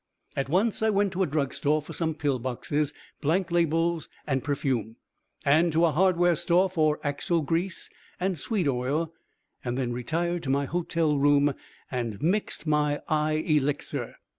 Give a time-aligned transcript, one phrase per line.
[0.35, 4.43] At once I went to a drug store for some pill boxes, blank labels and
[4.43, 4.95] perfume,
[5.45, 7.87] and to a hardware store for axle grease
[8.19, 9.13] and sweet oil;
[9.63, 11.53] then retired to my hotel room,
[11.91, 14.15] and mixed my "Eye Elixir."